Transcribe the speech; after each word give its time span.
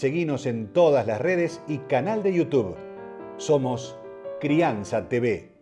Seguinos 0.00 0.46
en 0.46 0.72
todas 0.72 1.06
las 1.06 1.20
redes 1.20 1.60
y 1.68 1.76
canal 1.76 2.22
de 2.22 2.32
YouTube. 2.32 2.74
Somos 3.36 3.98
Crianza 4.40 5.10
TV. 5.10 5.52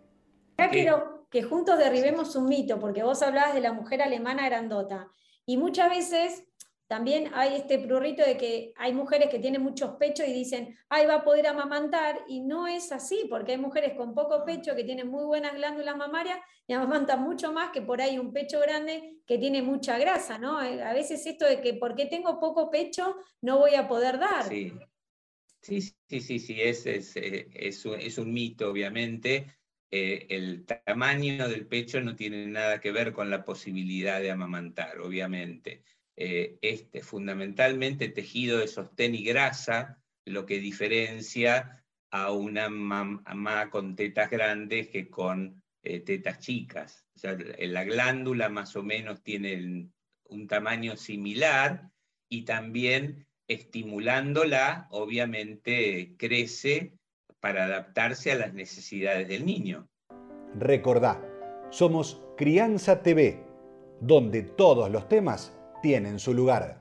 Ya 0.59 0.69
quiero 0.69 1.25
que 1.29 1.43
juntos 1.43 1.77
derribemos 1.77 2.37
un 2.37 2.47
mito, 2.47 2.79
porque 2.79 3.03
vos 3.03 3.21
hablabas 3.21 3.53
de 3.53 3.59
la 3.59 3.73
mujer 3.73 4.01
alemana 4.01 4.47
grandota. 4.47 5.09
Y 5.45 5.57
muchas 5.57 5.89
veces 5.89 6.45
también 6.89 7.29
hay 7.35 7.55
este 7.55 7.77
prurrito 7.77 8.25
de 8.25 8.35
que 8.35 8.73
hay 8.75 8.93
mujeres 8.93 9.29
que 9.29 9.37
tienen 9.37 9.61
muchos 9.61 9.91
pechos 9.97 10.27
y 10.27 10.33
dicen, 10.33 10.75
ay, 10.89 11.05
va 11.05 11.17
a 11.17 11.23
poder 11.23 11.45
amamantar, 11.45 12.21
y 12.27 12.41
no 12.41 12.65
es 12.65 12.91
así, 12.91 13.27
porque 13.29 13.51
hay 13.51 13.59
mujeres 13.59 13.93
con 13.95 14.15
poco 14.15 14.43
pecho 14.43 14.75
que 14.75 14.83
tienen 14.83 15.07
muy 15.07 15.23
buenas 15.23 15.53
glándulas 15.53 15.95
mamarias 15.95 16.39
y 16.65 16.73
amamantan 16.73 17.21
mucho 17.21 17.53
más 17.53 17.69
que 17.69 17.83
por 17.83 18.01
ahí 18.01 18.17
un 18.17 18.33
pecho 18.33 18.59
grande 18.59 19.17
que 19.27 19.37
tiene 19.37 19.61
mucha 19.61 19.99
grasa, 19.99 20.39
¿no? 20.39 20.63
Eh, 20.63 20.81
a 20.81 20.91
veces 20.93 21.23
esto 21.27 21.45
de 21.45 21.61
que 21.61 21.75
porque 21.75 22.07
tengo 22.07 22.39
poco 22.39 22.71
pecho 22.71 23.17
no 23.41 23.59
voy 23.59 23.75
a 23.75 23.87
poder 23.87 24.17
dar. 24.17 24.45
Sí, 24.45 24.73
sí, 25.61 25.81
sí, 25.81 26.21
sí, 26.21 26.39
sí 26.39 26.59
es, 26.59 26.87
es, 26.87 27.15
eh, 27.17 27.49
es, 27.53 27.85
un, 27.85 27.99
es 27.99 28.17
un 28.17 28.33
mito, 28.33 28.71
obviamente. 28.71 29.45
Eh, 29.91 30.25
el 30.29 30.65
tamaño 30.65 31.47
del 31.49 31.67
pecho 31.67 32.01
no 32.01 32.15
tiene 32.15 32.47
nada 32.47 32.79
que 32.79 32.91
ver 32.91 33.13
con 33.13 33.29
la 33.29 33.45
posibilidad 33.45 34.19
de 34.19 34.31
amamantar, 34.31 34.99
obviamente. 35.01 35.83
Eh, 36.21 36.57
este, 36.61 37.01
fundamentalmente 37.01 38.09
tejido 38.09 38.57
de 38.57 38.67
sostén 38.67 39.15
y 39.15 39.23
grasa, 39.23 40.01
lo 40.25 40.45
que 40.45 40.59
diferencia 40.59 41.85
a 42.11 42.33
una 42.33 42.67
mamá 42.67 43.69
con 43.69 43.95
tetas 43.95 44.29
grandes 44.29 44.89
que 44.89 45.09
con 45.09 45.63
eh, 45.81 46.01
tetas 46.01 46.39
chicas. 46.39 47.05
O 47.15 47.19
sea, 47.19 47.37
la 47.59 47.85
glándula 47.85 48.49
más 48.49 48.75
o 48.75 48.83
menos 48.83 49.23
tiene 49.23 49.87
un 50.25 50.47
tamaño 50.47 50.97
similar 50.97 51.89
y 52.27 52.43
también 52.43 53.25
estimulándola, 53.47 54.89
obviamente 54.91 56.15
crece 56.17 56.97
para 57.39 57.63
adaptarse 57.63 58.33
a 58.33 58.35
las 58.35 58.53
necesidades 58.53 59.29
del 59.29 59.45
niño. 59.45 59.87
Recordá, 60.55 61.23
somos 61.69 62.21
Crianza 62.35 63.01
TV, 63.01 63.41
donde 64.01 64.43
todos 64.43 64.91
los 64.91 65.07
temas 65.07 65.55
tienen 65.81 66.19
su 66.19 66.33
lugar. 66.33 66.77